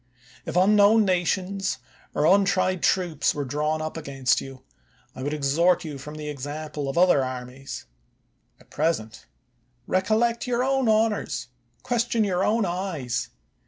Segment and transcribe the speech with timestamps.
[0.47, 1.77] If unknown nations
[2.15, 4.63] or untried troops were drawn up against you,
[5.15, 7.85] I would exhort you from the example of other armies.
[8.59, 9.27] At present,
[9.87, 11.49] recol lect your own honors,
[11.83, 13.29] question your own eyes.